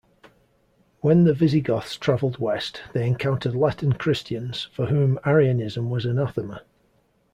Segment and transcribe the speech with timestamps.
[1.01, 6.63] When the Visigoths traveled west, they encountered Latin Christians, for whom Arianism was anathema.